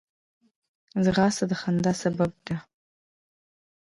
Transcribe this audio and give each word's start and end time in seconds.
ځغاسته 1.03 1.45
د 1.49 1.53
خندا 1.61 1.93
سبب 2.03 2.31
ده 2.47 2.57